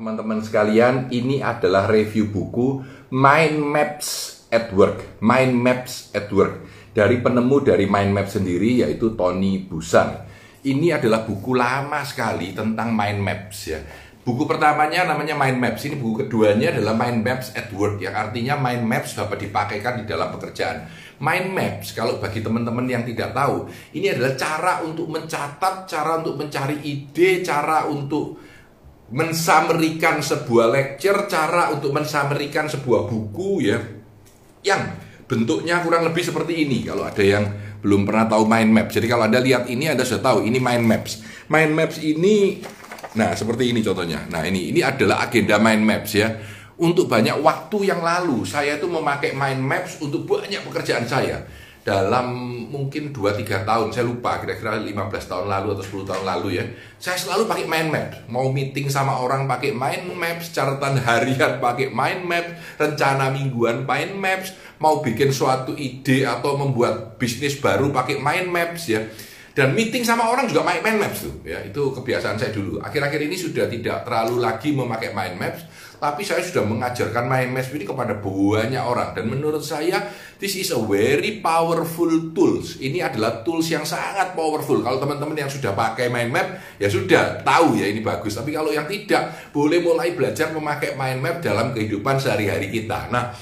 Teman-teman 0.00 0.40
sekalian, 0.40 1.12
ini 1.12 1.44
adalah 1.44 1.84
review 1.84 2.32
buku 2.32 2.80
Mind 3.12 3.60
Maps 3.60 4.40
at 4.48 4.72
Work. 4.72 5.20
Mind 5.20 5.52
Maps 5.52 6.08
at 6.16 6.32
Work 6.32 6.64
dari 6.96 7.20
penemu 7.20 7.60
dari 7.60 7.84
Mind 7.84 8.08
Map 8.16 8.24
sendiri 8.32 8.80
yaitu 8.80 9.12
Tony 9.12 9.60
Busan. 9.60 10.24
Ini 10.64 10.96
adalah 10.96 11.28
buku 11.28 11.52
lama 11.52 12.00
sekali 12.00 12.56
tentang 12.56 12.96
mind 12.96 13.20
maps 13.20 13.56
ya. 13.68 13.84
Buku 14.24 14.48
pertamanya 14.48 15.04
namanya 15.04 15.36
Mind 15.36 15.60
Maps. 15.60 15.84
Ini 15.84 16.00
buku 16.00 16.24
keduanya 16.24 16.72
adalah 16.72 16.96
Mind 16.96 17.20
Maps 17.20 17.52
at 17.52 17.68
Work 17.68 18.00
yang 18.00 18.16
artinya 18.16 18.56
mind 18.56 18.88
maps 18.88 19.20
dapat 19.20 19.36
dipakaikan 19.52 20.00
di 20.00 20.08
dalam 20.08 20.32
pekerjaan. 20.32 20.88
Mind 21.20 21.52
Maps 21.52 21.92
kalau 21.92 22.16
bagi 22.16 22.40
teman-teman 22.40 22.88
yang 22.88 23.04
tidak 23.04 23.36
tahu, 23.36 23.68
ini 23.92 24.16
adalah 24.16 24.32
cara 24.32 24.72
untuk 24.80 25.12
mencatat, 25.12 25.84
cara 25.84 26.24
untuk 26.24 26.40
mencari 26.40 26.80
ide, 26.88 27.44
cara 27.44 27.84
untuk 27.84 28.40
mensamerikan 29.10 30.22
sebuah 30.22 30.70
lecture, 30.70 31.26
cara 31.26 31.74
untuk 31.74 31.90
mensamerikan 31.90 32.70
sebuah 32.70 33.10
buku 33.10 33.50
ya 33.66 33.78
yang 34.62 34.94
bentuknya 35.26 35.82
kurang 35.82 36.06
lebih 36.06 36.22
seperti 36.22 36.66
ini 36.66 36.86
kalau 36.86 37.06
ada 37.06 37.22
yang 37.22 37.46
belum 37.80 38.06
pernah 38.06 38.26
tahu 38.30 38.44
mind 38.46 38.70
map. 38.70 38.88
Jadi 38.92 39.06
kalau 39.10 39.26
Anda 39.26 39.42
lihat 39.42 39.66
ini 39.66 39.90
Anda 39.90 40.06
sudah 40.06 40.22
tahu 40.22 40.38
ini 40.46 40.58
mind 40.62 40.84
maps. 40.86 41.12
Mind 41.50 41.72
maps 41.74 41.96
ini 41.98 42.62
nah 43.10 43.34
seperti 43.34 43.74
ini 43.74 43.82
contohnya. 43.82 44.22
Nah, 44.30 44.46
ini 44.46 44.70
ini 44.70 44.86
adalah 44.86 45.26
agenda 45.26 45.58
mind 45.58 45.82
maps 45.82 46.10
ya. 46.14 46.28
Untuk 46.80 47.12
banyak 47.12 47.42
waktu 47.44 47.92
yang 47.92 48.00
lalu 48.00 48.46
saya 48.48 48.80
itu 48.80 48.88
memakai 48.88 49.36
mind 49.36 49.60
maps 49.60 50.00
untuk 50.00 50.24
banyak 50.24 50.64
pekerjaan 50.64 51.04
saya 51.04 51.44
dalam 51.80 52.36
mungkin 52.68 53.08
2-3 53.08 53.64
tahun 53.64 53.88
saya 53.88 54.04
lupa 54.04 54.36
kira-kira 54.36 54.76
15 54.76 54.92
tahun 55.24 55.46
lalu 55.48 55.80
atau 55.80 55.84
10 56.04 56.10
tahun 56.12 56.24
lalu 56.28 56.48
ya 56.60 56.64
saya 57.00 57.16
selalu 57.16 57.48
pakai 57.48 57.64
mind 57.64 57.88
map. 57.88 58.08
Mau 58.28 58.52
meeting 58.52 58.92
sama 58.92 59.16
orang 59.16 59.48
pakai 59.48 59.72
mind 59.72 60.12
maps 60.12 60.52
catatan 60.52 61.00
harian 61.00 61.56
pakai 61.56 61.88
mind 61.88 62.22
map 62.28 62.46
rencana 62.76 63.32
mingguan 63.32 63.88
mind 63.88 64.12
maps 64.20 64.52
mau 64.76 65.00
bikin 65.00 65.32
suatu 65.32 65.72
ide 65.72 66.28
atau 66.28 66.60
membuat 66.60 67.16
bisnis 67.16 67.56
baru 67.56 67.88
pakai 67.88 68.20
mind 68.20 68.52
maps 68.52 68.92
ya. 68.92 69.00
Dan 69.50 69.74
meeting 69.74 70.06
sama 70.06 70.30
orang 70.30 70.46
juga 70.46 70.62
pakai 70.68 70.84
mind 70.84 70.98
maps 71.00 71.24
tuh 71.24 71.34
ya. 71.48 71.64
Itu 71.64 71.96
kebiasaan 71.96 72.36
saya 72.36 72.52
dulu. 72.52 72.84
Akhir-akhir 72.84 73.24
ini 73.24 73.40
sudah 73.40 73.64
tidak 73.72 74.04
terlalu 74.04 74.36
lagi 74.44 74.76
memakai 74.76 75.16
mind 75.16 75.36
maps 75.40 75.64
tapi 76.00 76.24
saya 76.24 76.40
sudah 76.40 76.64
mengajarkan 76.64 77.28
maps 77.28 77.68
ini 77.76 77.84
kepada 77.84 78.16
banyak 78.16 78.80
orang 78.80 79.12
dan 79.12 79.28
menurut 79.28 79.60
saya 79.60 80.00
this 80.40 80.56
is 80.56 80.72
a 80.72 80.80
very 80.80 81.44
powerful 81.44 82.08
tools. 82.32 82.80
Ini 82.80 83.04
adalah 83.04 83.44
tools 83.44 83.68
yang 83.68 83.84
sangat 83.84 84.32
powerful. 84.32 84.80
Kalau 84.80 84.96
teman-teman 84.96 85.36
yang 85.36 85.52
sudah 85.52 85.76
pakai 85.76 86.08
mind 86.08 86.32
map 86.32 86.48
ya 86.80 86.88
sudah 86.88 87.44
tahu 87.44 87.76
ya 87.76 87.92
ini 87.92 88.00
bagus. 88.00 88.32
Tapi 88.32 88.56
kalau 88.56 88.72
yang 88.72 88.88
tidak 88.88 89.52
boleh 89.52 89.84
mulai 89.84 90.16
belajar 90.16 90.48
memakai 90.56 90.96
mind 90.96 91.20
map 91.20 91.36
dalam 91.44 91.76
kehidupan 91.76 92.16
sehari-hari 92.16 92.72
kita. 92.72 93.12
Nah, 93.12 93.36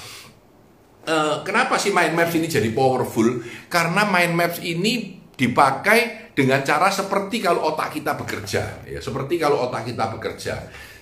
eh, 1.06 1.36
kenapa 1.46 1.78
sih 1.78 1.94
mind 1.94 2.18
maps 2.18 2.34
ini 2.34 2.50
jadi 2.50 2.74
powerful? 2.74 3.38
Karena 3.70 4.02
mind 4.02 4.34
maps 4.34 4.58
ini 4.66 5.22
dipakai 5.38 6.34
dengan 6.34 6.66
cara 6.66 6.90
seperti 6.90 7.38
kalau 7.38 7.70
otak 7.70 7.94
kita 7.94 8.18
bekerja 8.18 8.86
ya 8.86 8.98
seperti 8.98 9.38
kalau 9.38 9.70
otak 9.70 9.86
kita 9.90 10.10
bekerja 10.18 10.54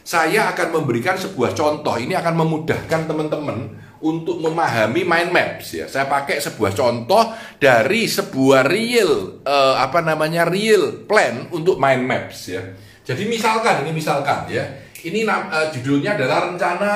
saya 0.06 0.54
akan 0.54 0.78
memberikan 0.78 1.18
sebuah 1.18 1.50
contoh. 1.50 1.98
Ini 1.98 2.14
akan 2.22 2.34
memudahkan 2.38 3.10
teman-teman 3.10 3.74
untuk 3.98 4.38
memahami 4.38 5.02
mind 5.02 5.34
maps 5.34 5.74
ya. 5.74 5.90
Saya 5.90 6.06
pakai 6.06 6.38
sebuah 6.38 6.70
contoh 6.78 7.34
dari 7.58 8.06
sebuah 8.06 8.70
real 8.70 9.42
uh, 9.42 9.82
apa 9.82 10.06
namanya 10.06 10.46
real 10.46 11.02
plan 11.10 11.50
untuk 11.50 11.82
mind 11.82 12.06
maps 12.06 12.54
ya. 12.54 12.62
Jadi 13.02 13.26
misalkan 13.26 13.82
ini 13.82 13.90
misalkan 13.90 14.46
ya. 14.46 14.62
Ini 15.02 15.26
uh, 15.26 15.74
judulnya 15.74 16.14
adalah 16.14 16.54
rencana 16.54 16.92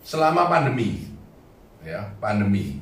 selama 0.00 0.48
pandemi. 0.48 1.04
Ya, 1.84 2.16
pandemi. 2.16 2.80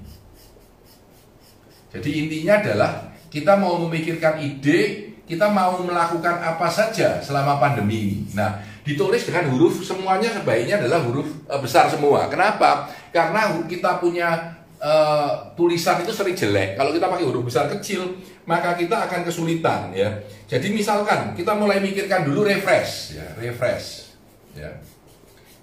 Jadi 1.90 2.22
intinya 2.22 2.62
adalah 2.62 2.92
kita 3.34 3.58
mau 3.58 3.82
memikirkan 3.82 4.38
ide 4.38 5.13
kita 5.24 5.48
mau 5.48 5.80
melakukan 5.80 6.36
apa 6.44 6.68
saja 6.68 7.16
selama 7.24 7.56
pandemi 7.56 7.96
ini. 7.96 8.18
Nah, 8.36 8.60
ditulis 8.84 9.24
dengan 9.24 9.48
huruf 9.56 9.80
semuanya 9.80 10.28
sebaiknya 10.28 10.76
adalah 10.84 11.00
huruf 11.00 11.28
uh, 11.48 11.60
besar 11.60 11.88
semua. 11.88 12.28
Kenapa? 12.28 12.92
Karena 13.08 13.56
kita 13.64 14.04
punya 14.04 14.52
uh, 14.76 15.48
tulisan 15.56 16.04
itu 16.04 16.12
sering 16.12 16.36
jelek. 16.36 16.76
Kalau 16.76 16.92
kita 16.92 17.08
pakai 17.08 17.24
huruf 17.24 17.48
besar 17.48 17.72
kecil, 17.72 18.20
maka 18.44 18.76
kita 18.76 19.08
akan 19.08 19.24
kesulitan 19.24 19.96
ya. 19.96 20.12
Jadi 20.44 20.76
misalkan 20.76 21.32
kita 21.32 21.56
mulai 21.56 21.80
mikirkan 21.80 22.28
dulu 22.28 22.44
refresh 22.44 23.16
ya, 23.16 23.26
refresh 23.40 24.12
ya. 24.52 24.70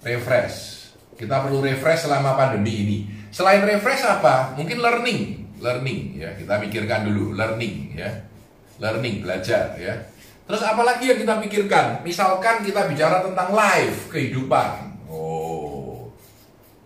Refresh. 0.02 0.90
Kita 1.14 1.46
perlu 1.46 1.62
refresh 1.62 2.10
selama 2.10 2.34
pandemi 2.34 2.74
ini. 2.82 2.98
Selain 3.30 3.62
refresh 3.62 4.02
apa? 4.02 4.58
Mungkin 4.58 4.82
learning, 4.82 5.20
learning 5.62 6.18
ya. 6.18 6.34
Kita 6.34 6.58
mikirkan 6.58 7.06
dulu 7.06 7.38
learning 7.38 7.94
ya 7.94 8.31
learning, 8.82 9.22
belajar 9.22 9.78
ya. 9.78 9.94
Terus 10.42 10.62
apalagi 10.66 11.14
yang 11.14 11.22
kita 11.22 11.38
pikirkan? 11.38 12.02
Misalkan 12.02 12.66
kita 12.66 12.90
bicara 12.90 13.22
tentang 13.22 13.54
life, 13.54 14.10
kehidupan. 14.10 14.98
Oh. 15.06 16.10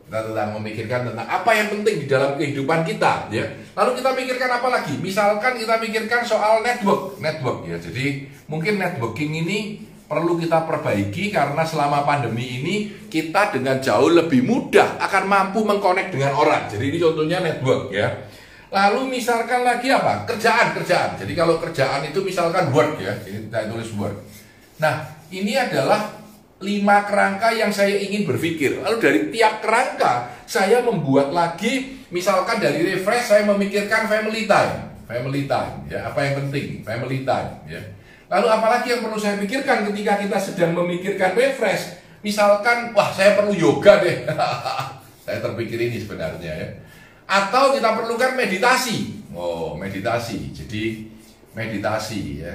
Kita 0.07 0.23
tentang 0.23 0.55
memikirkan 0.61 1.11
tentang 1.11 1.27
apa 1.27 1.51
yang 1.57 1.73
penting 1.73 2.05
di 2.05 2.07
dalam 2.07 2.37
kehidupan 2.37 2.85
kita 2.85 3.33
ya. 3.33 3.43
Lalu 3.75 3.91
kita 3.99 4.11
pikirkan 4.13 4.51
apa 4.61 4.69
lagi? 4.71 4.95
Misalkan 5.01 5.59
kita 5.59 5.81
pikirkan 5.83 6.23
soal 6.23 6.63
network, 6.63 7.19
network 7.19 7.67
ya. 7.67 7.81
Jadi 7.81 8.29
mungkin 8.47 8.79
networking 8.79 9.33
ini 9.43 9.59
perlu 10.07 10.39
kita 10.39 10.63
perbaiki 10.63 11.35
karena 11.35 11.67
selama 11.67 12.07
pandemi 12.07 12.63
ini 12.63 12.75
kita 13.11 13.51
dengan 13.51 13.83
jauh 13.83 14.07
lebih 14.07 14.47
mudah 14.47 15.03
akan 15.03 15.25
mampu 15.27 15.67
mengkonek 15.67 16.15
dengan 16.15 16.39
orang. 16.39 16.71
Jadi 16.71 16.85
ini 16.87 16.99
contohnya 17.03 17.43
network 17.43 17.91
ya. 17.91 18.15
Lalu 18.67 19.19
misalkan 19.19 19.63
lagi 19.63 19.87
apa? 19.95 20.27
Kerjaan, 20.27 20.75
kerjaan. 20.75 21.15
Jadi 21.15 21.33
kalau 21.39 21.63
kerjaan 21.63 22.03
itu 22.03 22.19
misalkan 22.27 22.75
work 22.75 22.99
ya, 22.99 23.15
ini 23.23 23.47
kita 23.47 23.71
tulis 23.71 23.91
work. 23.95 24.19
Nah, 24.83 25.07
ini 25.31 25.55
adalah 25.55 26.11
lima 26.59 27.07
kerangka 27.07 27.55
yang 27.55 27.71
saya 27.71 27.95
ingin 27.95 28.27
berpikir. 28.27 28.83
Lalu 28.83 28.97
dari 28.99 29.21
tiap 29.31 29.63
kerangka, 29.63 30.35
saya 30.51 30.83
membuat 30.83 31.31
lagi, 31.31 32.03
misalkan 32.11 32.59
dari 32.59 32.83
refresh, 32.83 33.31
saya 33.31 33.43
memikirkan 33.47 34.11
family 34.11 34.51
time. 34.51 34.99
Family 35.07 35.47
time, 35.47 35.87
ya 35.87 36.11
apa 36.11 36.19
yang 36.27 36.35
penting? 36.43 36.83
Family 36.83 37.23
time, 37.23 37.51
ya. 37.71 37.79
Lalu 38.27 38.47
apalagi 38.51 38.87
yang 38.91 39.07
perlu 39.07 39.15
saya 39.15 39.39
pikirkan 39.39 39.87
ketika 39.87 40.19
kita 40.19 40.39
sedang 40.43 40.75
memikirkan 40.75 41.39
refresh? 41.39 42.03
Misalkan, 42.27 42.91
wah 42.91 43.15
saya 43.15 43.39
perlu 43.39 43.55
yoga 43.55 44.03
deh. 44.03 44.27
saya 45.27 45.39
terpikir 45.39 45.79
ini 45.79 46.03
sebenarnya 46.03 46.51
ya 46.51 46.69
atau 47.27 47.75
kita 47.75 47.99
perlukan 47.99 48.39
meditasi. 48.39 49.27
Oh, 49.35 49.75
meditasi. 49.77 50.55
Jadi 50.55 51.11
meditasi 51.53 52.47
ya. 52.47 52.55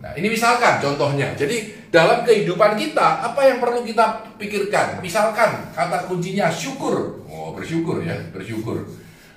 Nah, 0.00 0.16
ini 0.16 0.32
misalkan 0.32 0.80
contohnya. 0.80 1.36
Jadi 1.36 1.88
dalam 1.92 2.24
kehidupan 2.24 2.78
kita 2.78 3.20
apa 3.20 3.40
yang 3.44 3.60
perlu 3.60 3.84
kita 3.84 4.32
pikirkan? 4.40 5.00
Misalkan 5.04 5.72
kata 5.76 6.08
kuncinya 6.08 6.48
syukur. 6.48 7.26
Oh, 7.28 7.52
bersyukur 7.52 8.00
ya, 8.00 8.16
bersyukur. 8.32 8.86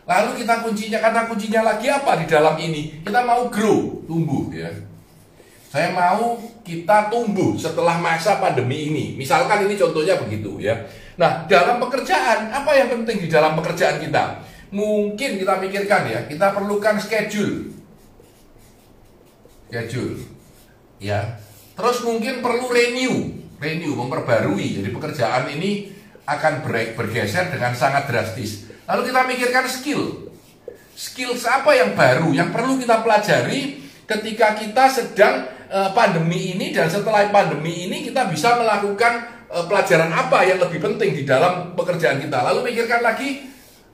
Lalu 0.03 0.43
kita 0.43 0.63
kuncinya 0.63 0.99
kata 0.99 1.31
kuncinya 1.31 1.61
lagi 1.63 1.87
apa 1.87 2.19
di 2.19 2.25
dalam 2.27 2.55
ini? 2.59 3.03
Kita 3.03 3.23
mau 3.23 3.47
grow, 3.47 4.03
tumbuh 4.07 4.51
ya. 4.51 4.71
Saya 5.73 5.89
mau 5.89 6.38
kita 6.61 7.09
tumbuh 7.09 7.57
setelah 7.57 7.97
masa 7.97 8.38
pandemi 8.38 8.94
ini. 8.94 9.17
Misalkan 9.17 9.66
ini 9.66 9.73
contohnya 9.73 10.22
begitu 10.22 10.61
ya. 10.61 10.78
Nah, 11.17 11.50
dalam 11.50 11.81
pekerjaan, 11.81 12.53
apa 12.53 12.78
yang 12.78 12.94
penting 12.94 13.25
di 13.25 13.25
dalam 13.25 13.57
pekerjaan 13.57 13.97
kita? 13.97 14.38
Mungkin 14.69 15.41
kita 15.41 15.57
pikirkan 15.57 16.13
ya, 16.13 16.19
kita 16.29 16.53
perlukan 16.53 17.02
schedule. 17.02 17.73
Schedule. 19.66 20.22
Ya. 21.02 21.41
Terus 21.73 22.05
mungkin 22.05 22.46
perlu 22.46 22.70
renew, 22.70 23.34
renew 23.58 23.97
memperbarui. 23.97 24.78
Jadi 24.78 24.93
pekerjaan 24.93 25.49
ini 25.58 25.90
akan 26.29 26.70
break, 26.70 26.93
bergeser 26.93 27.49
dengan 27.49 27.73
sangat 27.73 28.05
drastis. 28.05 28.70
Lalu 28.85 29.09
kita 29.09 29.25
pikirkan 29.25 29.66
skill. 29.66 30.29
Skill 30.93 31.34
apa 31.34 31.73
yang 31.73 31.97
baru 31.97 32.29
yang 32.29 32.53
perlu 32.53 32.78
kita 32.78 33.02
pelajari 33.02 33.81
ketika 34.05 34.53
kita 34.53 34.85
sedang 34.85 35.53
pandemi 35.95 36.57
ini 36.57 36.73
dan 36.73 36.89
setelah 36.89 37.29
pandemi 37.29 37.87
ini 37.87 38.03
kita 38.03 38.27
bisa 38.27 38.59
melakukan 38.59 39.43
uh, 39.53 39.65
pelajaran 39.69 40.09
apa 40.09 40.41
yang 40.49 40.57
lebih 40.57 40.81
penting 40.81 41.13
di 41.13 41.23
dalam 41.23 41.77
pekerjaan 41.77 42.17
kita. 42.17 42.41
Lalu 42.41 42.73
pikirkan 42.73 43.05
lagi 43.05 43.45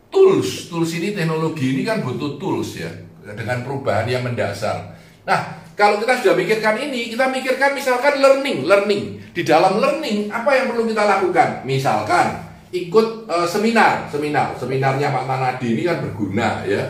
tools. 0.07 0.71
Tools 0.71 0.91
ini 0.95 1.11
teknologi 1.11 1.75
ini 1.75 1.83
kan 1.83 1.99
butuh 1.99 2.39
tools 2.39 2.79
ya 2.79 2.89
dengan 3.35 3.61
perubahan 3.67 4.07
yang 4.07 4.23
mendasar. 4.23 4.95
Nah, 5.27 5.61
kalau 5.77 6.01
kita 6.01 6.23
sudah 6.23 6.35
mikirkan 6.35 6.75
ini, 6.81 7.13
kita 7.13 7.29
mikirkan 7.29 7.77
misalkan 7.77 8.17
learning, 8.17 8.65
learning. 8.65 9.03
Di 9.29 9.45
dalam 9.45 9.77
learning 9.77 10.31
apa 10.33 10.49
yang 10.57 10.65
perlu 10.73 10.89
kita 10.89 11.05
lakukan? 11.05 11.61
Misalkan 11.67 12.49
ikut 12.73 13.29
uh, 13.29 13.45
seminar, 13.45 14.09
seminar, 14.09 14.57
seminarnya 14.57 15.13
Pak 15.13 15.23
Tanadi 15.29 15.77
ini 15.77 15.83
kan 15.85 16.01
berguna 16.01 16.65
ya. 16.65 16.81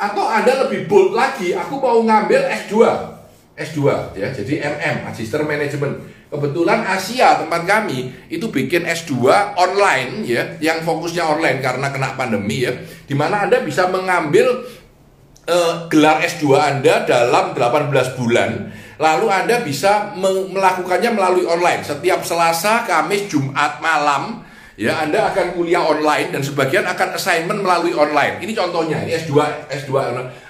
Atau 0.00 0.24
ada 0.26 0.66
lebih 0.66 0.88
bold 0.88 1.14
lagi, 1.14 1.54
aku 1.54 1.78
mau 1.78 2.00
ngambil 2.02 2.48
S2 2.66 2.74
S2 3.52 3.80
ya. 4.16 4.28
Jadi 4.32 4.60
MM, 4.60 5.08
Magister 5.08 5.44
Management. 5.44 6.24
Kebetulan 6.32 6.80
Asia 6.88 7.36
tempat 7.36 7.68
kami 7.68 8.08
itu 8.32 8.48
bikin 8.48 8.88
S2 8.88 9.20
online 9.52 10.24
ya, 10.24 10.56
yang 10.64 10.80
fokusnya 10.80 11.20
online 11.28 11.60
karena 11.60 11.92
kena 11.92 12.16
pandemi 12.16 12.64
ya. 12.64 12.72
Di 13.04 13.12
mana 13.12 13.44
Anda 13.44 13.60
bisa 13.60 13.92
mengambil 13.92 14.64
uh, 15.44 15.92
gelar 15.92 16.24
S2 16.24 16.44
Anda 16.56 17.04
dalam 17.04 17.52
18 17.52 18.16
bulan. 18.16 18.72
Lalu 18.96 19.26
Anda 19.28 19.60
bisa 19.60 20.16
melakukannya 20.16 21.10
melalui 21.12 21.44
online. 21.44 21.84
Setiap 21.84 22.24
Selasa, 22.24 22.88
Kamis, 22.88 23.28
Jumat 23.28 23.82
malam 23.84 24.46
ya 24.72 25.04
Anda 25.04 25.28
akan 25.32 25.52
kuliah 25.52 25.84
online 25.84 26.32
dan 26.32 26.40
sebagian 26.40 26.88
akan 26.88 27.12
assignment 27.16 27.60
melalui 27.60 27.92
online. 27.92 28.40
Ini 28.40 28.52
contohnya, 28.56 29.04
ini 29.04 29.12
S2 29.20 29.36
S2 29.68 29.92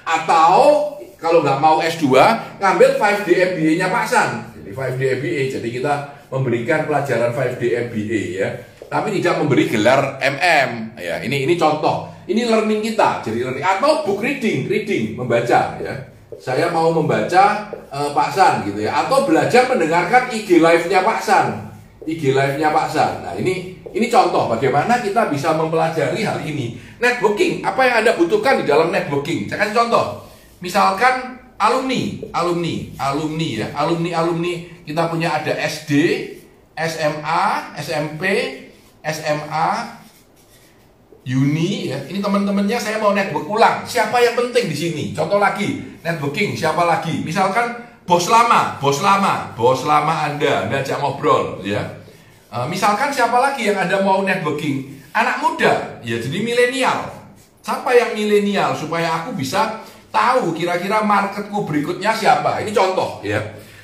atau 0.06 0.91
kalau 1.22 1.38
nggak 1.46 1.62
mau 1.62 1.78
S2 1.78 2.10
ngambil 2.58 2.98
5D 2.98 3.28
MBA-nya 3.54 3.86
Pak 3.94 4.04
San. 4.10 4.30
Jadi 4.58 4.74
5D 4.74 5.00
MBA. 5.22 5.42
Jadi 5.54 5.68
kita 5.70 5.94
memberikan 6.34 6.90
pelajaran 6.90 7.30
5D 7.30 7.62
MBA 7.86 8.22
ya. 8.42 8.48
Tapi 8.90 9.22
tidak 9.22 9.38
memberi 9.38 9.70
gelar 9.70 10.18
MM. 10.18 10.98
Ya, 10.98 11.22
ini 11.22 11.46
ini 11.46 11.54
contoh. 11.54 12.10
Ini 12.26 12.50
learning 12.50 12.82
kita. 12.82 13.22
Jadi 13.22 13.38
learning 13.38 13.62
atau 13.62 14.02
book 14.02 14.18
reading, 14.18 14.66
reading, 14.66 15.14
membaca 15.14 15.78
ya. 15.78 15.94
Saya 16.42 16.74
mau 16.74 16.90
membaca 16.90 17.70
uh, 17.86 18.10
Pak 18.10 18.28
San 18.34 18.66
gitu 18.66 18.82
ya 18.82 19.06
atau 19.06 19.22
belajar 19.22 19.70
mendengarkan 19.70 20.26
IG 20.34 20.58
live-nya 20.58 21.06
Pak 21.06 21.20
San. 21.22 21.70
IG 22.02 22.34
live-nya 22.34 22.74
Pak 22.74 22.88
San. 22.90 23.22
Nah, 23.22 23.38
ini 23.38 23.78
ini 23.94 24.10
contoh 24.10 24.50
bagaimana 24.50 24.98
kita 24.98 25.30
bisa 25.30 25.54
mempelajari 25.54 26.26
hal 26.26 26.42
ini. 26.42 26.74
Networking, 26.98 27.62
apa 27.62 27.80
yang 27.86 27.94
Anda 28.02 28.12
butuhkan 28.18 28.58
di 28.58 28.64
dalam 28.66 28.90
networking? 28.90 29.46
Saya 29.46 29.62
kasih 29.62 29.86
contoh. 29.86 30.31
Misalkan 30.62 31.42
alumni, 31.58 32.22
alumni, 32.30 32.74
alumni 32.94 33.48
ya, 33.58 33.68
alumni 33.74 34.10
alumni 34.14 34.54
kita 34.86 35.10
punya 35.10 35.42
ada 35.42 35.50
SD, 35.58 35.90
SMA, 36.78 37.42
SMP, 37.82 38.22
SMA, 39.02 39.70
Uni 41.22 41.86
ya. 41.86 42.02
Ini 42.02 42.18
teman-temannya 42.18 42.78
saya 42.82 42.98
mau 42.98 43.14
network 43.14 43.46
ulang. 43.46 43.86
Siapa 43.86 44.18
yang 44.18 44.34
penting 44.34 44.66
di 44.66 44.74
sini? 44.74 45.04
Contoh 45.14 45.38
lagi, 45.38 45.98
networking 46.02 46.58
siapa 46.58 46.82
lagi? 46.82 47.22
Misalkan 47.22 47.78
bos 48.02 48.26
lama, 48.26 48.78
bos 48.82 48.98
lama, 48.98 49.54
bos 49.54 49.86
lama 49.86 50.26
Anda, 50.26 50.66
Anda 50.66 50.82
ajak 50.82 50.98
ngobrol 50.98 51.62
ya. 51.62 51.78
E, 52.50 52.66
misalkan 52.66 53.14
siapa 53.14 53.38
lagi 53.38 53.70
yang 53.70 53.78
Anda 53.78 54.02
mau 54.02 54.26
networking? 54.26 54.98
Anak 55.14 55.38
muda, 55.38 56.02
ya 56.02 56.18
jadi 56.18 56.42
milenial. 56.42 57.06
Siapa 57.62 57.94
yang 57.94 58.18
milenial 58.18 58.74
supaya 58.74 59.22
aku 59.22 59.38
bisa 59.38 59.78
tahu 60.12 60.52
kira-kira 60.52 61.00
marketku 61.02 61.64
berikutnya 61.64 62.12
siapa? 62.12 62.60
Ini 62.60 62.70
contoh 62.70 63.24
ya. 63.24 63.40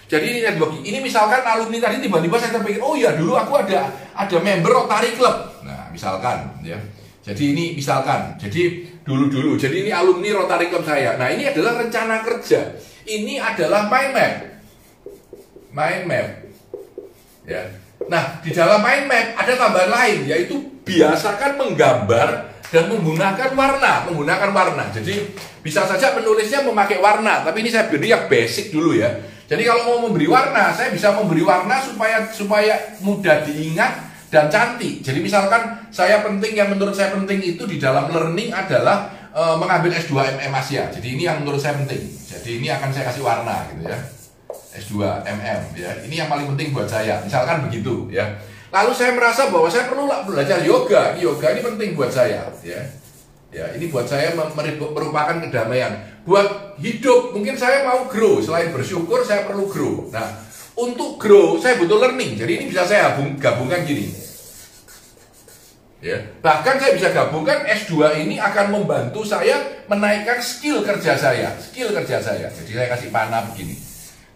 Jadi 0.08 0.24
ini 0.24 0.40
networking. 0.44 0.84
Ini 0.84 0.98
misalkan 1.04 1.44
alumni 1.44 1.84
tadi 1.84 2.00
tiba-tiba 2.00 2.36
saya 2.40 2.56
terpikir, 2.60 2.80
oh 2.80 2.96
ya 2.96 3.12
dulu 3.16 3.36
aku 3.36 3.60
ada 3.60 3.92
ada 4.16 4.36
member 4.40 4.72
Rotary 4.72 5.12
Club. 5.16 5.36
Nah, 5.64 5.92
misalkan 5.92 6.48
ya. 6.64 6.76
Jadi 7.28 7.52
ini 7.52 7.64
misalkan, 7.76 8.40
jadi 8.40 8.88
dulu-dulu, 9.04 9.60
jadi 9.60 9.84
ini 9.84 9.92
alumni 9.92 10.32
Rotary 10.32 10.72
Club 10.72 10.80
saya. 10.80 11.20
Nah 11.20 11.28
ini 11.28 11.44
adalah 11.44 11.76
rencana 11.76 12.24
kerja. 12.24 12.72
Ini 13.04 13.36
adalah 13.36 13.84
mind 13.84 14.12
map. 14.16 14.34
Mind 15.68 16.04
map. 16.08 16.28
Ya. 17.44 17.68
Nah 18.08 18.40
di 18.40 18.48
dalam 18.48 18.80
mind 18.80 19.12
map 19.12 19.26
ada 19.44 19.52
tambahan 19.60 19.90
lain, 19.92 20.18
yaitu 20.24 20.56
biasakan 20.88 21.60
menggambar 21.60 22.48
dan 22.68 22.92
menggunakan 22.92 23.50
warna, 23.56 24.04
menggunakan 24.08 24.50
warna. 24.52 24.84
Jadi 24.92 25.24
bisa 25.64 25.88
saja 25.88 26.12
menulisnya 26.16 26.64
memakai 26.64 27.00
warna, 27.00 27.44
tapi 27.44 27.64
ini 27.64 27.72
saya 27.72 27.88
beri 27.88 28.12
yang 28.12 28.28
basic 28.28 28.68
dulu 28.72 28.92
ya. 28.96 29.08
Jadi 29.48 29.64
kalau 29.64 29.82
mau 29.88 29.98
memberi 30.08 30.28
warna, 30.28 30.76
saya 30.76 30.92
bisa 30.92 31.16
memberi 31.16 31.40
warna 31.40 31.80
supaya 31.80 32.28
supaya 32.28 33.00
mudah 33.00 33.48
diingat 33.48 34.08
dan 34.28 34.52
cantik. 34.52 35.00
Jadi 35.00 35.24
misalkan 35.24 35.88
saya 35.88 36.20
penting 36.20 36.52
yang 36.52 36.68
menurut 36.68 36.92
saya 36.92 37.16
penting 37.16 37.40
itu 37.40 37.64
di 37.64 37.80
dalam 37.80 38.12
learning 38.12 38.52
adalah 38.52 39.08
e, 39.32 39.42
mengambil 39.56 39.96
S2 39.96 40.36
MM 40.36 40.52
Asia. 40.52 40.92
Jadi 40.92 41.16
ini 41.16 41.24
yang 41.24 41.40
menurut 41.40 41.56
saya 41.56 41.80
penting. 41.80 42.04
Jadi 42.28 42.60
ini 42.60 42.68
akan 42.68 42.92
saya 42.92 43.08
kasih 43.08 43.24
warna 43.24 43.64
gitu 43.72 43.88
ya. 43.88 43.98
S2 44.76 44.94
MM 45.24 45.60
ya. 45.80 45.90
Ini 46.04 46.14
yang 46.24 46.28
paling 46.28 46.44
penting 46.52 46.76
buat 46.76 46.88
saya. 46.88 47.24
Misalkan 47.24 47.64
begitu 47.64 48.12
ya. 48.12 48.36
Lalu 48.68 48.92
saya 48.92 49.16
merasa 49.16 49.48
bahwa 49.48 49.68
saya 49.72 49.88
perlu 49.88 50.04
belajar 50.28 50.60
yoga. 50.60 51.16
Yoga 51.16 51.46
ini 51.56 51.60
penting 51.64 51.90
buat 51.96 52.12
saya 52.12 52.52
ya. 52.60 52.80
Ya, 53.48 53.64
ini 53.72 53.88
buat 53.88 54.04
saya 54.04 54.36
merupakan 54.36 55.40
kedamaian. 55.40 56.20
Buat 56.28 56.76
hidup, 56.76 57.32
mungkin 57.32 57.56
saya 57.56 57.80
mau 57.88 58.04
grow. 58.04 58.44
Selain 58.44 58.68
bersyukur, 58.68 59.24
saya 59.24 59.48
perlu 59.48 59.64
grow. 59.72 60.12
Nah, 60.12 60.44
untuk 60.76 61.16
grow 61.16 61.56
saya 61.56 61.80
butuh 61.80 61.96
learning. 61.96 62.36
Jadi 62.36 62.52
ini 62.60 62.64
bisa 62.68 62.84
saya 62.84 63.16
gabungkan 63.40 63.88
gini. 63.88 64.12
Ya, 65.98 66.14
bahkan 66.38 66.78
saya 66.78 66.94
bisa 66.94 67.10
gabungkan 67.10 67.66
S2 67.66 68.22
ini 68.22 68.38
akan 68.38 68.70
membantu 68.70 69.26
saya 69.26 69.82
menaikkan 69.90 70.38
skill 70.38 70.86
kerja 70.86 71.18
saya, 71.18 71.50
skill 71.58 71.90
kerja 71.90 72.22
saya. 72.22 72.46
Jadi 72.54 72.70
saya 72.70 72.86
kasih 72.94 73.10
panah 73.10 73.50
begini. 73.50 73.74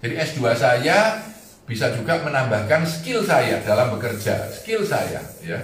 Jadi 0.02 0.14
S2 0.18 0.58
saya 0.58 1.22
bisa 1.66 1.94
juga 1.94 2.18
menambahkan 2.26 2.82
skill 2.82 3.22
saya 3.22 3.62
dalam 3.62 3.94
bekerja, 3.94 4.50
skill 4.50 4.82
saya, 4.82 5.22
ya. 5.42 5.58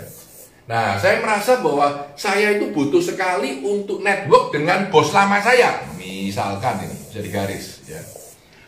Nah, 0.69 1.01
saya 1.01 1.25
merasa 1.25 1.65
bahwa 1.65 2.13
saya 2.13 2.61
itu 2.61 2.69
butuh 2.71 3.01
sekali 3.01 3.65
untuk 3.65 4.05
network 4.05 4.53
dengan 4.53 4.93
bos 4.93 5.11
lama 5.17 5.41
saya. 5.41 5.81
Misalkan 5.97 6.85
ini, 6.85 6.97
jadi 7.09 7.29
garis, 7.33 7.83
ya. 7.89 7.99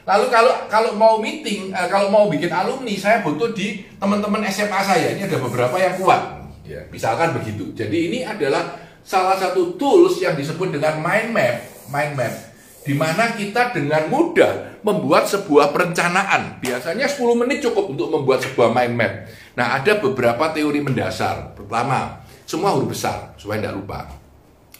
Lalu 0.08 0.26
kalau 0.32 0.54
kalau 0.66 0.90
mau 0.96 1.20
meeting, 1.20 1.70
uh, 1.76 1.86
kalau 1.86 2.08
mau 2.08 2.26
bikin 2.26 2.50
alumni, 2.50 2.96
saya 2.96 3.20
butuh 3.20 3.52
di 3.52 3.84
teman-teman 4.00 4.42
SMA 4.48 4.80
saya. 4.80 5.12
Ini 5.14 5.28
ada 5.28 5.38
beberapa 5.38 5.76
yang 5.76 6.00
kuat. 6.00 6.40
Ya, 6.64 6.82
misalkan 6.88 7.36
begitu. 7.36 7.70
Jadi 7.76 8.10
ini 8.10 8.18
adalah 8.24 8.80
salah 9.04 9.36
satu 9.36 9.76
tools 9.76 10.18
yang 10.18 10.34
disebut 10.34 10.72
dengan 10.72 10.98
mind 11.04 11.30
map, 11.36 11.56
mind 11.92 12.16
map 12.16 12.49
di 12.80 12.96
mana 12.96 13.36
kita 13.36 13.76
dengan 13.76 14.08
mudah 14.08 14.80
membuat 14.80 15.28
sebuah 15.28 15.72
perencanaan. 15.72 16.60
Biasanya 16.64 17.04
10 17.04 17.40
menit 17.40 17.60
cukup 17.60 17.92
untuk 17.92 18.08
membuat 18.08 18.40
sebuah 18.40 18.72
mind 18.72 18.94
map. 18.96 19.12
Nah, 19.56 19.76
ada 19.76 20.00
beberapa 20.00 20.48
teori 20.52 20.80
mendasar. 20.80 21.52
Pertama, 21.52 22.24
semua 22.48 22.72
huruf 22.72 22.96
besar 22.96 23.36
supaya 23.36 23.60
tidak 23.60 23.76
lupa. 23.76 24.08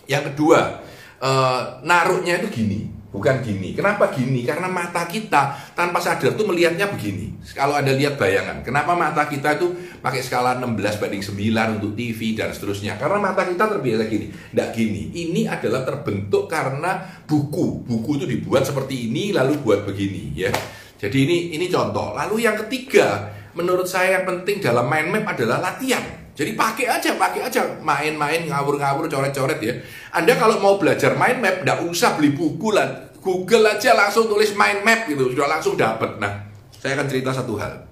Yang 0.08 0.32
kedua, 0.32 0.80
uh, 1.20 1.60
naruhnya 1.84 2.40
itu 2.40 2.48
gini 2.50 2.99
Bukan 3.10 3.42
gini. 3.42 3.74
Kenapa 3.74 4.14
gini? 4.14 4.46
Karena 4.46 4.70
mata 4.70 5.02
kita 5.02 5.74
tanpa 5.74 5.98
sadar 5.98 6.38
tuh 6.38 6.46
melihatnya 6.46 6.86
begini. 6.86 7.34
Kalau 7.58 7.74
Anda 7.74 7.90
lihat 7.90 8.14
bayangan, 8.14 8.62
kenapa 8.62 8.94
mata 8.94 9.26
kita 9.26 9.58
itu 9.58 9.74
pakai 9.98 10.22
skala 10.22 10.62
16 10.62 11.02
banding 11.02 11.18
9 11.18 11.74
untuk 11.82 11.98
TV 11.98 12.38
dan 12.38 12.54
seterusnya? 12.54 12.94
Karena 13.02 13.18
mata 13.18 13.42
kita 13.42 13.66
terbiasa 13.66 14.06
gini. 14.06 14.30
Tidak 14.30 14.68
gini. 14.70 15.02
Ini 15.10 15.50
adalah 15.50 15.82
terbentuk 15.82 16.46
karena 16.46 17.02
buku. 17.26 17.82
Buku 17.82 18.22
itu 18.22 18.26
dibuat 18.30 18.62
seperti 18.62 19.10
ini 19.10 19.34
lalu 19.34 19.58
buat 19.58 19.82
begini 19.82 20.30
ya. 20.38 20.54
Jadi 21.02 21.18
ini 21.26 21.36
ini 21.58 21.66
contoh. 21.66 22.14
Lalu 22.14 22.46
yang 22.46 22.54
ketiga, 22.62 23.26
menurut 23.58 23.90
saya 23.90 24.22
yang 24.22 24.24
penting 24.28 24.62
dalam 24.62 24.86
mind 24.86 25.10
map 25.10 25.34
adalah 25.34 25.58
latihan. 25.58 26.19
Jadi 26.40 26.56
pakai 26.56 26.88
aja, 26.88 27.20
pakai 27.20 27.44
aja, 27.44 27.68
main-main, 27.84 28.48
ngawur-ngawur, 28.48 29.12
coret-coret 29.12 29.60
ya. 29.60 29.76
Anda 30.16 30.40
kalau 30.40 30.56
mau 30.56 30.80
belajar 30.80 31.12
mind 31.12 31.44
map, 31.44 31.56
nggak 31.60 31.84
usah 31.84 32.16
beli 32.16 32.32
buku 32.32 32.72
lah, 32.72 33.12
Google 33.20 33.68
aja 33.68 33.92
langsung 33.92 34.24
tulis 34.24 34.56
mind 34.56 34.80
map 34.80 35.04
gitu, 35.04 35.36
sudah 35.36 35.44
langsung 35.52 35.76
dapat. 35.76 36.16
Nah, 36.16 36.48
saya 36.72 36.96
akan 36.96 37.06
cerita 37.12 37.36
satu 37.36 37.60
hal. 37.60 37.84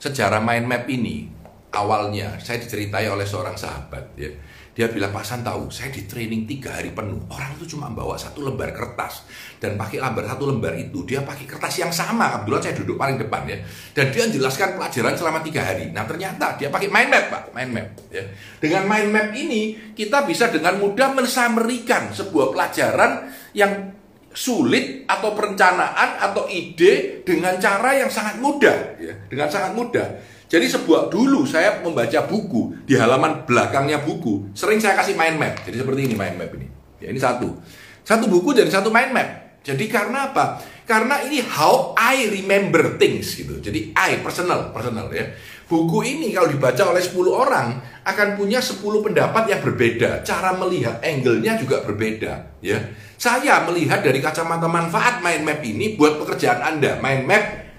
Sejarah 0.00 0.40
mind 0.40 0.64
map 0.64 0.88
ini 0.88 1.28
awalnya 1.72 2.36
saya 2.40 2.60
diceritai 2.60 3.08
oleh 3.08 3.24
seorang 3.24 3.56
sahabat 3.56 4.12
ya 4.16 4.28
dia 4.72 4.88
bilang 4.88 5.12
Pak 5.12 5.44
tahu, 5.44 5.68
saya 5.68 5.92
di 5.92 6.08
training 6.08 6.48
tiga 6.48 6.80
hari 6.80 6.96
penuh. 6.96 7.20
Orang 7.28 7.60
itu 7.60 7.76
cuma 7.76 7.92
bawa 7.92 8.16
satu 8.16 8.40
lembar 8.40 8.72
kertas 8.72 9.28
dan 9.60 9.76
pakai 9.76 10.00
lembar 10.00 10.24
satu 10.24 10.48
lembar 10.48 10.72
itu 10.80 11.04
dia 11.04 11.20
pakai 11.20 11.44
kertas 11.44 11.76
yang 11.76 11.92
sama. 11.92 12.40
Kebetulan 12.40 12.60
saya 12.64 12.74
duduk 12.80 12.96
paling 12.96 13.20
depan 13.20 13.44
ya. 13.44 13.60
Dan 13.92 14.08
dia 14.08 14.24
jelaskan 14.32 14.80
pelajaran 14.80 15.12
selama 15.12 15.44
tiga 15.44 15.60
hari. 15.60 15.92
Nah 15.92 16.08
ternyata 16.08 16.56
dia 16.56 16.72
pakai 16.72 16.88
mind 16.88 17.10
map 17.12 17.24
pak, 17.28 17.42
mind 17.52 17.70
map. 17.76 17.86
Ya. 18.08 18.24
Dengan 18.64 18.88
mind 18.88 19.08
map 19.12 19.28
ini 19.36 19.92
kita 19.92 20.24
bisa 20.24 20.48
dengan 20.48 20.80
mudah 20.80 21.12
mensamerikan 21.12 22.08
sebuah 22.16 22.56
pelajaran 22.56 23.28
yang 23.52 23.92
sulit 24.32 25.04
atau 25.04 25.36
perencanaan 25.36 26.16
atau 26.16 26.48
ide 26.48 27.20
dengan 27.20 27.60
cara 27.60 27.92
yang 27.92 28.08
sangat 28.08 28.40
mudah 28.40 28.96
ya 28.96 29.12
dengan 29.28 29.48
sangat 29.52 29.76
mudah 29.76 30.08
jadi 30.52 30.68
sebuah 30.68 31.08
dulu 31.08 31.48
saya 31.48 31.80
membaca 31.80 32.28
buku 32.28 32.84
di 32.84 32.92
halaman 32.92 33.48
belakangnya 33.48 34.04
buku, 34.04 34.52
sering 34.52 34.76
saya 34.76 35.00
kasih 35.00 35.16
mind 35.16 35.40
map. 35.40 35.64
Jadi 35.64 35.80
seperti 35.80 36.00
ini 36.04 36.12
mind 36.12 36.36
map 36.36 36.52
ini. 36.52 36.68
Ya 37.00 37.08
ini 37.08 37.16
satu. 37.16 37.56
Satu 38.04 38.28
buku 38.28 38.52
dan 38.52 38.68
satu 38.68 38.92
mind 38.92 39.16
map. 39.16 39.28
Jadi 39.64 39.88
karena 39.88 40.28
apa? 40.28 40.60
Karena 40.84 41.24
ini 41.24 41.40
how 41.40 41.96
I 41.96 42.28
remember 42.28 43.00
things 43.00 43.32
gitu. 43.32 43.64
Jadi 43.64 43.96
I 43.96 44.20
personal, 44.20 44.76
personal 44.76 45.08
ya. 45.08 45.24
Buku 45.64 46.04
ini 46.04 46.36
kalau 46.36 46.52
dibaca 46.52 46.84
oleh 46.84 47.00
10 47.00 47.16
orang 47.32 47.80
akan 48.04 48.36
punya 48.36 48.60
10 48.60 48.76
pendapat 49.00 49.48
yang 49.48 49.64
berbeda. 49.64 50.20
Cara 50.20 50.52
melihat 50.52 51.00
angle-nya 51.00 51.56
juga 51.56 51.80
berbeda, 51.80 52.60
ya. 52.60 52.76
Saya 53.16 53.64
melihat 53.64 54.04
dari 54.04 54.20
kacamata 54.20 54.68
manfaat 54.68 55.24
mind 55.24 55.48
map 55.48 55.64
ini 55.64 55.96
buat 55.96 56.20
pekerjaan 56.20 56.60
Anda. 56.60 57.00
Mind 57.00 57.24
map 57.24 57.71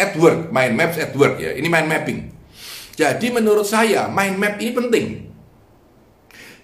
at 0.00 0.16
work, 0.16 0.48
mind 0.48 0.72
maps 0.72 0.96
at 0.96 1.12
work 1.12 1.36
ya. 1.36 1.52
Ini 1.52 1.68
mind 1.68 1.88
mapping. 1.92 2.20
Jadi 2.96 3.26
menurut 3.28 3.68
saya 3.68 4.08
mind 4.08 4.40
map 4.40 4.56
ini 4.56 4.72
penting. 4.72 5.06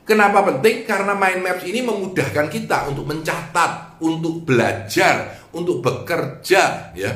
Kenapa 0.09 0.41
penting? 0.49 0.89
Karena 0.89 1.13
mind 1.13 1.45
maps 1.45 1.63
ini 1.69 1.85
memudahkan 1.85 2.49
kita 2.49 2.89
untuk 2.89 3.05
mencatat, 3.05 4.01
untuk 4.01 4.49
belajar, 4.49 5.45
untuk 5.53 5.85
bekerja, 5.85 6.95
ya 6.97 7.11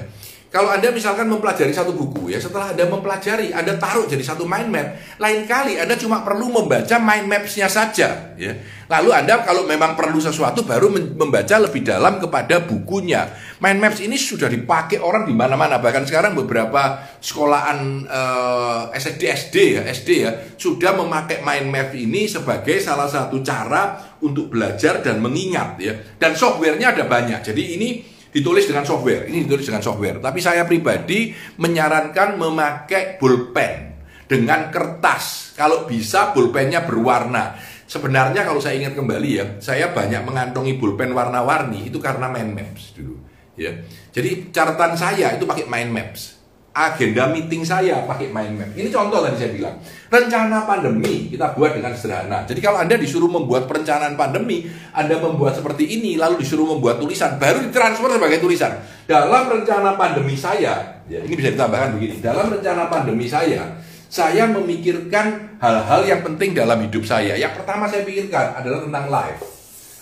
kalau 0.50 0.66
Anda 0.66 0.90
misalkan 0.90 1.30
mempelajari 1.30 1.70
satu 1.70 1.94
buku 1.94 2.34
ya, 2.34 2.42
setelah 2.42 2.74
Anda 2.74 2.90
mempelajari, 2.90 3.54
Anda 3.54 3.78
taruh 3.78 4.10
jadi 4.10 4.18
satu 4.18 4.42
mind 4.42 4.66
map. 4.66 4.98
Lain 5.22 5.46
kali 5.46 5.78
Anda 5.78 5.94
cuma 5.94 6.26
perlu 6.26 6.50
membaca 6.50 6.98
mind 6.98 7.30
maps-nya 7.30 7.70
saja 7.70 8.34
ya. 8.34 8.52
Lalu 8.90 9.14
Anda 9.14 9.46
kalau 9.46 9.62
memang 9.70 9.94
perlu 9.94 10.18
sesuatu 10.18 10.66
baru 10.66 10.90
membaca 10.90 11.54
lebih 11.54 11.86
dalam 11.86 12.18
kepada 12.18 12.66
bukunya. 12.66 13.30
Mind 13.62 13.78
maps 13.78 14.02
ini 14.02 14.18
sudah 14.18 14.50
dipakai 14.50 14.98
orang 14.98 15.22
di 15.22 15.38
mana-mana. 15.38 15.78
Bahkan 15.78 16.10
sekarang 16.10 16.34
beberapa 16.34 16.98
sekolahan 17.22 18.10
eh, 18.10 18.82
SD 18.98 19.22
SD 19.30 19.54
ya, 19.78 19.82
SD 19.86 20.08
ya, 20.26 20.34
sudah 20.58 20.98
memakai 20.98 21.46
mind 21.46 21.70
map 21.70 21.94
ini 21.94 22.26
sebagai 22.26 22.82
salah 22.82 23.06
satu 23.06 23.38
cara 23.46 24.18
untuk 24.18 24.50
belajar 24.50 24.98
dan 24.98 25.22
mengingat 25.22 25.78
ya. 25.78 25.94
Dan 26.18 26.34
softwarenya 26.34 26.98
ada 26.98 27.06
banyak. 27.06 27.38
Jadi 27.46 27.78
ini 27.78 28.18
ditulis 28.30 28.66
dengan 28.66 28.82
software. 28.82 29.28
Ini 29.30 29.46
ditulis 29.46 29.66
dengan 29.66 29.82
software. 29.84 30.18
Tapi 30.18 30.38
saya 30.42 30.66
pribadi 30.66 31.34
menyarankan 31.58 32.38
memakai 32.38 33.18
pulpen 33.18 34.00
dengan 34.26 34.70
kertas. 34.70 35.54
Kalau 35.54 35.84
bisa 35.84 36.34
pulpennya 36.34 36.86
berwarna. 36.86 37.58
Sebenarnya 37.90 38.46
kalau 38.46 38.62
saya 38.62 38.78
ingat 38.78 38.94
kembali 38.94 39.30
ya, 39.34 39.46
saya 39.58 39.90
banyak 39.90 40.22
mengantongi 40.22 40.78
pulpen 40.78 41.10
warna-warni 41.10 41.90
itu 41.90 41.98
karena 41.98 42.30
mind 42.30 42.54
maps 42.54 42.94
dulu. 42.94 43.18
Ya, 43.58 43.76
jadi 44.14 44.48
catatan 44.54 44.94
saya 44.96 45.36
itu 45.36 45.44
pakai 45.44 45.66
mind 45.68 45.90
maps 45.92 46.39
agenda 46.70 47.26
meeting 47.34 47.66
saya 47.66 48.06
pakai 48.06 48.30
mind 48.30 48.54
map. 48.54 48.70
Ini 48.78 48.88
contoh 48.94 49.26
tadi 49.26 49.36
saya 49.36 49.50
bilang. 49.50 49.74
Rencana 50.10 50.66
pandemi 50.66 51.26
kita 51.30 51.54
buat 51.58 51.74
dengan 51.74 51.90
sederhana. 51.94 52.46
Jadi 52.46 52.60
kalau 52.62 52.78
Anda 52.78 52.94
disuruh 52.94 53.30
membuat 53.30 53.66
perencanaan 53.66 54.14
pandemi, 54.14 54.70
Anda 54.94 55.18
membuat 55.18 55.58
seperti 55.58 55.86
ini, 55.86 56.14
lalu 56.14 56.42
disuruh 56.42 56.66
membuat 56.66 57.02
tulisan, 57.02 57.38
baru 57.42 57.62
ditransfer 57.66 58.10
sebagai 58.14 58.38
tulisan. 58.38 58.78
Dalam 59.06 59.50
rencana 59.50 59.98
pandemi 59.98 60.38
saya, 60.38 61.02
ya 61.10 61.18
ini 61.22 61.34
bisa 61.34 61.50
ditambahkan 61.54 61.98
begini. 61.98 62.22
Dalam 62.22 62.46
rencana 62.50 62.86
pandemi 62.86 63.26
saya, 63.26 63.78
saya 64.10 64.46
memikirkan 64.50 65.58
hal-hal 65.62 66.02
yang 66.06 66.22
penting 66.26 66.54
dalam 66.54 66.82
hidup 66.82 67.02
saya. 67.06 67.38
Yang 67.38 67.62
pertama 67.62 67.86
saya 67.86 68.02
pikirkan 68.02 68.58
adalah 68.58 68.82
tentang 68.82 69.06
life. 69.10 69.38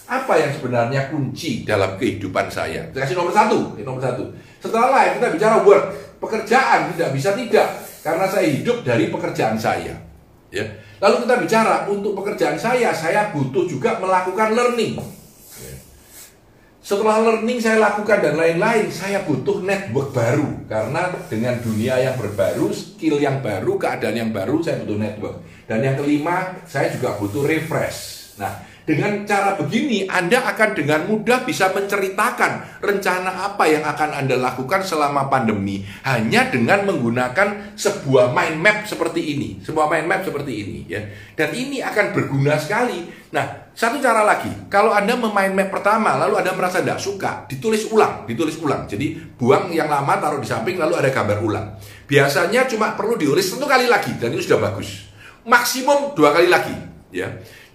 Apa 0.09 0.41
yang 0.41 0.57
sebenarnya 0.57 1.13
kunci 1.13 1.69
dalam 1.69 2.01
kehidupan 2.01 2.49
saya? 2.49 2.89
Saya 2.97 3.05
kasih 3.05 3.17
nomor 3.21 3.29
satu, 3.37 3.77
nomor 3.77 4.01
satu. 4.01 4.25
Setelah 4.57 4.89
life 4.89 5.21
kita 5.21 5.29
bicara 5.37 5.61
work 5.61 6.08
pekerjaan 6.19 6.95
tidak 6.95 7.11
bisa 7.15 7.35
tidak 7.35 7.69
karena 8.03 8.27
saya 8.31 8.47
hidup 8.51 8.83
dari 8.87 9.11
pekerjaan 9.11 9.59
saya. 9.59 9.95
Ya. 10.49 10.65
Lalu 10.99 11.27
kita 11.27 11.35
bicara 11.39 11.75
untuk 11.87 12.19
pekerjaan 12.19 12.59
saya, 12.59 12.91
saya 12.91 13.31
butuh 13.31 13.71
juga 13.71 14.03
melakukan 14.03 14.57
learning. 14.57 14.99
Ya. 15.63 15.75
Setelah 16.83 17.23
learning 17.23 17.61
saya 17.63 17.79
lakukan 17.79 18.19
dan 18.19 18.35
lain-lain, 18.35 18.91
saya 18.91 19.23
butuh 19.23 19.63
network 19.63 20.11
baru 20.11 20.67
karena 20.67 21.13
dengan 21.29 21.55
dunia 21.63 22.01
yang 22.03 22.17
berbaru, 22.19 22.73
skill 22.75 23.23
yang 23.23 23.45
baru, 23.45 23.79
keadaan 23.79 24.17
yang 24.17 24.31
baru, 24.35 24.59
saya 24.65 24.83
butuh 24.83 24.99
network. 24.99 25.37
Dan 25.69 25.85
yang 25.85 26.01
kelima, 26.01 26.65
saya 26.65 26.91
juga 26.91 27.15
butuh 27.21 27.45
refresh. 27.45 28.18
Nah, 28.39 28.55
dengan 28.89 29.29
cara 29.29 29.53
begini, 29.53 30.09
Anda 30.09 30.49
akan 30.49 30.73
dengan 30.73 31.05
mudah 31.05 31.45
bisa 31.45 31.69
menceritakan 31.77 32.81
rencana 32.81 33.53
apa 33.53 33.69
yang 33.69 33.85
akan 33.85 34.17
Anda 34.17 34.41
lakukan 34.41 34.81
selama 34.81 35.29
pandemi 35.29 35.85
hanya 36.09 36.49
dengan 36.49 36.89
menggunakan 36.89 37.77
sebuah 37.77 38.33
mind 38.33 38.57
map 38.57 38.89
seperti 38.89 39.37
ini, 39.37 39.61
sebuah 39.61 39.93
mind 39.93 40.07
map 40.09 40.25
seperti 40.25 40.53
ini 40.65 40.79
ya. 40.89 41.05
Dan 41.37 41.53
ini 41.53 41.85
akan 41.85 42.17
berguna 42.17 42.57
sekali. 42.57 43.05
Nah, 43.29 43.69
satu 43.77 44.01
cara 44.01 44.25
lagi, 44.25 44.49
kalau 44.73 44.97
Anda 44.97 45.21
memain 45.21 45.53
map 45.53 45.69
pertama 45.69 46.17
lalu 46.17 46.41
Anda 46.41 46.57
merasa 46.57 46.81
tidak 46.81 46.97
suka, 46.97 47.45
ditulis 47.45 47.93
ulang, 47.93 48.25
ditulis 48.25 48.57
ulang. 48.57 48.89
Jadi 48.89 49.21
buang 49.37 49.69
yang 49.69 49.93
lama 49.93 50.17
taruh 50.17 50.41
di 50.41 50.49
samping 50.49 50.81
lalu 50.81 50.97
ada 50.97 51.13
gambar 51.13 51.45
ulang. 51.45 51.77
Biasanya 52.09 52.65
cuma 52.65 52.97
perlu 52.97 53.21
ditulis 53.21 53.45
satu 53.45 53.69
kali 53.69 53.85
lagi 53.85 54.17
dan 54.17 54.33
itu 54.33 54.49
sudah 54.49 54.73
bagus. 54.73 55.13
Maksimum 55.45 56.17
dua 56.17 56.33
kali 56.33 56.49
lagi, 56.49 56.73
ya. 57.13 57.29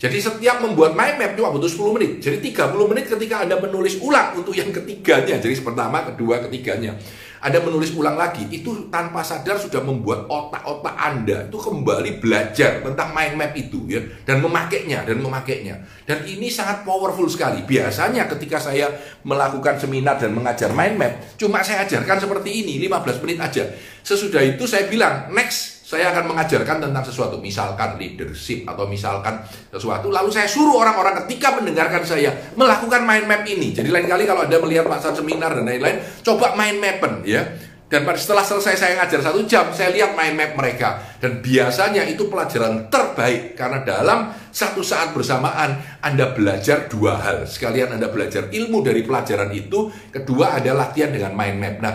Jadi 0.03 0.19
setiap 0.19 0.59
membuat 0.59 0.99
mind 0.99 1.15
map 1.15 1.31
cuma 1.39 1.55
butuh 1.55 1.71
10 1.71 1.95
menit. 1.95 2.11
Jadi 2.19 2.51
30 2.51 2.91
menit 2.91 3.07
ketika 3.07 3.47
Anda 3.47 3.55
menulis 3.55 4.03
ulang 4.03 4.35
untuk 4.35 4.51
yang 4.51 4.67
ketiganya. 4.75 5.39
Jadi 5.39 5.55
pertama, 5.63 6.03
kedua, 6.03 6.43
ketiganya. 6.43 6.91
Anda 7.39 7.63
menulis 7.63 7.95
ulang 7.95 8.19
lagi, 8.19 8.47
itu 8.51 8.87
tanpa 8.91 9.23
sadar 9.23 9.59
sudah 9.59 9.79
membuat 9.83 10.27
otak-otak 10.31 10.95
Anda 10.95 11.47
itu 11.51 11.59
kembali 11.59 12.23
belajar 12.23 12.79
tentang 12.79 13.11
mind 13.11 13.35
map 13.35 13.51
itu 13.51 13.83
ya 13.83 13.99
dan 14.23 14.39
memakainya 14.39 15.03
dan 15.03 15.19
memakainya. 15.19 15.75
Dan 16.07 16.23
ini 16.23 16.47
sangat 16.47 16.87
powerful 16.87 17.27
sekali. 17.27 17.67
Biasanya 17.67 18.31
ketika 18.31 18.63
saya 18.63 18.91
melakukan 19.27 19.75
seminar 19.75 20.19
dan 20.19 20.31
mengajar 20.31 20.71
mind 20.71 20.95
map, 20.95 21.13
cuma 21.35 21.59
saya 21.63 21.83
ajarkan 21.83 22.23
seperti 22.23 22.63
ini 22.63 22.79
15 22.87 23.23
menit 23.27 23.39
aja. 23.43 23.63
Sesudah 24.03 24.43
itu 24.43 24.63
saya 24.63 24.87
bilang, 24.87 25.31
next 25.35 25.72
saya 25.83 26.15
akan 26.15 26.31
mengajarkan 26.31 26.79
tentang 26.79 27.03
sesuatu, 27.03 27.43
misalkan 27.43 27.99
leadership 27.99 28.63
atau 28.63 28.87
misalkan 28.87 29.43
sesuatu, 29.67 30.07
lalu 30.07 30.31
saya 30.31 30.47
suruh 30.47 30.79
orang-orang 30.79 31.27
ketika 31.27 31.59
mendengarkan 31.59 32.07
saya 32.07 32.31
melakukan 32.55 33.03
mind 33.03 33.27
map 33.27 33.43
ini. 33.43 33.75
Jadi 33.75 33.91
lain 33.91 34.07
kali 34.07 34.23
kalau 34.23 34.47
Anda 34.47 34.63
melihat 34.63 34.87
pasar 34.87 35.11
seminar 35.11 35.51
dan 35.51 35.67
lain-lain, 35.67 35.99
coba 36.23 36.55
mind 36.55 36.79
mappen 36.79 37.27
ya. 37.27 37.43
Dan 37.91 38.07
setelah 38.15 38.41
selesai 38.41 38.79
saya 38.79 38.93
ngajar 38.95 39.21
satu 39.21 39.43
jam, 39.43 39.69
saya 39.75 39.91
lihat 39.91 40.15
mind 40.15 40.39
map 40.39 40.51
mereka. 40.55 41.03
Dan 41.19 41.43
biasanya 41.43 42.07
itu 42.07 42.31
pelajaran 42.31 42.87
terbaik 42.87 43.59
karena 43.59 43.83
dalam 43.83 44.31
satu 44.55 44.79
saat 44.79 45.11
bersamaan 45.11 45.99
Anda 45.99 46.31
belajar 46.31 46.87
dua 46.87 47.19
hal. 47.19 47.43
Sekalian 47.43 47.99
Anda 47.99 48.07
belajar 48.07 48.47
ilmu 48.49 48.81
dari 48.87 49.03
pelajaran 49.03 49.51
itu, 49.51 49.91
kedua 50.15 50.63
ada 50.63 50.71
latihan 50.71 51.11
dengan 51.11 51.35
mind 51.35 51.57
map. 51.59 51.75
Nah, 51.83 51.93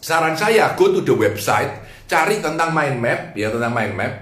saran 0.00 0.40
saya 0.40 0.72
go 0.72 0.88
to 0.88 1.04
the 1.04 1.12
website 1.12 1.83
cari 2.04 2.40
tentang 2.40 2.70
mind 2.72 2.98
map 3.00 3.20
ya 3.34 3.48
tentang 3.50 3.72
mind 3.72 3.94
map. 3.96 4.12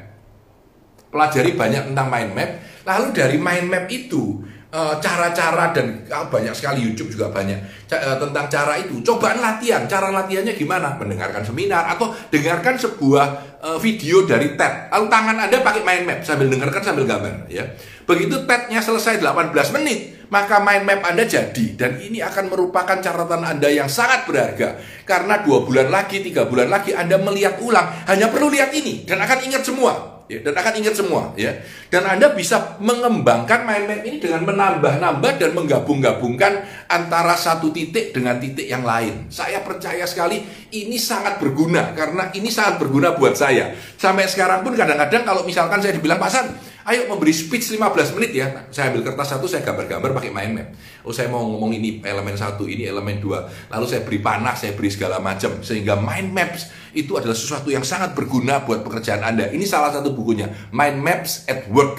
Pelajari 1.13 1.53
banyak 1.53 1.83
tentang 1.93 2.09
mind 2.09 2.31
map. 2.33 2.51
Lalu 2.83 3.07
dari 3.13 3.37
mind 3.37 3.67
map 3.69 3.85
itu 3.93 4.41
eh, 4.73 4.95
cara-cara 4.99 5.77
dan 5.77 6.03
oh, 6.09 6.27
banyak 6.33 6.55
sekali 6.57 6.83
YouTube 6.89 7.13
juga 7.13 7.29
banyak 7.29 7.59
eh, 7.93 8.17
tentang 8.17 8.47
cara 8.49 8.81
itu. 8.81 9.03
Cobaan 9.05 9.39
latihan 9.39 9.85
cara 9.85 10.09
latihannya 10.09 10.57
gimana? 10.57 10.97
Mendengarkan 10.97 11.45
seminar 11.45 11.85
atau 11.93 12.11
dengarkan 12.33 12.81
sebuah 12.81 13.27
eh, 13.61 13.79
video 13.79 14.25
dari 14.25 14.57
TED. 14.57 14.89
Lalu 14.89 15.07
tangan 15.13 15.37
anda 15.37 15.57
pakai 15.61 15.83
mind 15.85 16.05
map 16.09 16.19
sambil 16.25 16.49
dengarkan 16.49 16.83
sambil 16.83 17.05
gambar 17.05 17.51
ya. 17.53 17.67
Begitu 18.03 18.49
TED-nya 18.49 18.81
selesai 18.83 19.23
18 19.23 19.53
menit 19.79 20.22
maka 20.33 20.65
mind 20.65 20.89
map 20.89 21.05
Anda 21.05 21.29
jadi 21.29 21.77
dan 21.77 22.01
ini 22.01 22.25
akan 22.25 22.49
merupakan 22.49 22.97
catatan 22.97 23.45
Anda 23.45 23.69
yang 23.69 23.93
sangat 23.93 24.25
berharga. 24.25 24.81
Karena 25.05 25.45
dua 25.45 25.61
bulan 25.69 25.93
lagi, 25.93 26.25
tiga 26.25 26.49
bulan 26.49 26.73
lagi 26.73 26.97
Anda 26.97 27.21
melihat 27.21 27.61
ulang. 27.61 27.85
Hanya 28.09 28.33
perlu 28.33 28.49
lihat 28.49 28.73
ini 28.73 29.05
dan 29.05 29.21
akan 29.21 29.45
ingat 29.45 29.61
semua. 29.61 30.09
Ya, 30.31 30.41
dan 30.41 30.57
akan 30.57 30.81
ingat 30.81 30.97
semua 30.97 31.37
ya. 31.37 31.53
Dan 31.93 32.09
Anda 32.09 32.33
bisa 32.33 32.81
mengembangkan 32.81 33.69
mind 33.69 33.85
map 33.85 34.01
ini 34.09 34.17
dengan 34.17 34.49
menambah-nambah 34.49 35.37
dan 35.37 35.53
menggabung-gabungkan 35.53 36.65
antara 36.89 37.37
satu 37.37 37.69
titik 37.69 38.17
dengan 38.17 38.41
titik 38.41 38.65
yang 38.65 38.81
lain. 38.81 39.29
Saya 39.29 39.61
percaya 39.61 40.09
sekali 40.09 40.41
ini 40.73 40.97
sangat 40.97 41.37
berguna. 41.37 41.93
Karena 41.93 42.33
ini 42.33 42.49
sangat 42.49 42.81
berguna 42.81 43.13
buat 43.13 43.37
saya. 43.37 43.77
Sampai 44.01 44.25
sekarang 44.25 44.65
pun 44.65 44.73
kadang-kadang 44.73 45.29
kalau 45.29 45.45
misalkan 45.45 45.85
saya 45.85 45.93
dibilang 45.93 46.17
pasan 46.17 46.72
Ayo 46.83 47.07
memberi 47.07 47.31
speech 47.31 47.79
15 47.79 48.19
menit 48.19 48.33
ya. 48.35 48.47
Saya 48.75 48.91
ambil 48.91 49.07
kertas 49.07 49.31
satu, 49.31 49.47
saya 49.47 49.63
gambar-gambar 49.63 50.11
pakai 50.19 50.35
mind 50.35 50.53
map. 50.57 50.69
Oh 51.07 51.15
saya 51.15 51.31
mau 51.31 51.47
ngomong 51.47 51.71
ini 51.79 52.03
elemen 52.03 52.35
satu, 52.35 52.67
ini 52.67 52.87
elemen 52.87 53.23
dua. 53.23 53.47
Lalu 53.71 53.87
saya 53.87 54.03
beri 54.03 54.19
panah, 54.19 54.59
saya 54.59 54.75
beri 54.75 54.91
segala 54.91 55.23
macam. 55.23 55.63
Sehingga 55.63 55.95
mind 55.95 56.35
maps 56.35 56.75
itu 56.93 57.17
adalah 57.17 57.37
sesuatu 57.37 57.73
yang 57.73 57.83
sangat 57.85 58.13
berguna 58.13 58.65
buat 58.65 58.85
pekerjaan 58.85 59.25
Anda. 59.25 59.49
Ini 59.49 59.65
salah 59.65 59.93
satu 59.93 60.13
bukunya, 60.13 60.49
Mind 60.71 61.01
Maps 61.01 61.49
at 61.49 61.65
Work. 61.73 61.99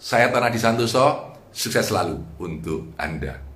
Saya 0.00 0.32
Tanah 0.32 0.48
Disantoso, 0.52 1.36
sukses 1.52 1.88
selalu 1.88 2.20
untuk 2.40 2.92
Anda. 2.96 3.53